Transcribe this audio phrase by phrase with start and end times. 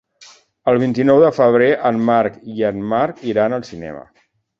[0.71, 4.03] El vint-i-nou de febrer en Marc i en Marc iran al cinema.